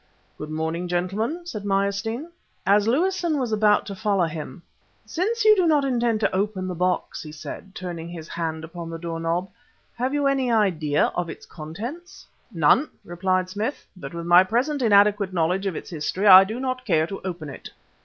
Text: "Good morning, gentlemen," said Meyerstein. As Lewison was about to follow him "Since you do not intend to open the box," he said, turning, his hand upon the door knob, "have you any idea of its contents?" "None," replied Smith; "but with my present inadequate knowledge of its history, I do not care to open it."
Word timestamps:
"Good 0.39 0.49
morning, 0.49 0.87
gentlemen," 0.87 1.41
said 1.45 1.63
Meyerstein. 1.63 2.31
As 2.65 2.87
Lewison 2.87 3.37
was 3.37 3.51
about 3.51 3.85
to 3.85 3.93
follow 3.93 4.25
him 4.25 4.63
"Since 5.05 5.45
you 5.45 5.55
do 5.55 5.67
not 5.67 5.85
intend 5.85 6.21
to 6.21 6.35
open 6.35 6.65
the 6.67 6.73
box," 6.73 7.21
he 7.21 7.31
said, 7.31 7.75
turning, 7.75 8.09
his 8.09 8.27
hand 8.27 8.63
upon 8.63 8.89
the 8.89 8.97
door 8.97 9.19
knob, 9.19 9.47
"have 9.97 10.11
you 10.11 10.25
any 10.25 10.49
idea 10.51 11.11
of 11.13 11.29
its 11.29 11.45
contents?" 11.45 12.25
"None," 12.51 12.89
replied 13.05 13.47
Smith; 13.47 13.85
"but 13.95 14.15
with 14.15 14.25
my 14.25 14.43
present 14.43 14.81
inadequate 14.81 15.33
knowledge 15.33 15.67
of 15.67 15.75
its 15.75 15.91
history, 15.91 16.25
I 16.25 16.45
do 16.45 16.59
not 16.59 16.83
care 16.83 17.05
to 17.05 17.21
open 17.23 17.49
it." 17.49 17.69